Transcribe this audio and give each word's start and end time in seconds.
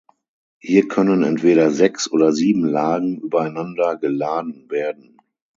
Hier 0.57 0.87
können 0.87 1.21
entweder 1.21 1.69
sechs 1.69 2.11
oder 2.11 2.33
sieben 2.33 2.65
Lagen 2.65 3.19
übereinander 3.19 3.97
geladen 3.97 4.67
werden. 4.71 5.19